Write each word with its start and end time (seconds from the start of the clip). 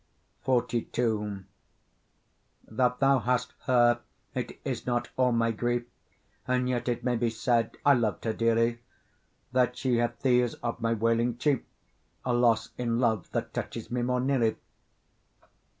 XLII 0.47 1.43
That 2.67 2.97
thou 2.99 3.19
hast 3.19 3.53
her 3.65 4.01
it 4.33 4.59
is 4.65 4.87
not 4.87 5.09
all 5.15 5.31
my 5.31 5.51
grief, 5.51 5.83
And 6.47 6.67
yet 6.67 6.87
it 6.89 7.03
may 7.03 7.15
be 7.15 7.29
said 7.29 7.77
I 7.85 7.93
loved 7.93 8.25
her 8.25 8.33
dearly; 8.33 8.79
That 9.51 9.77
she 9.77 9.97
hath 9.97 10.19
thee 10.23 10.39
is 10.39 10.55
of 10.63 10.81
my 10.81 10.93
wailing 10.95 11.37
chief, 11.37 11.61
A 12.25 12.33
loss 12.33 12.69
in 12.79 12.99
love 12.99 13.29
that 13.33 13.53
touches 13.53 13.91
me 13.91 14.01
more 14.01 14.19
nearly. 14.19 14.55